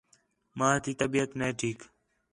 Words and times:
ماں 0.57 0.75
تی 0.83 0.91
طبیعت 1.01 1.29
نَے 1.39 1.49
ٹھیک 1.59 1.79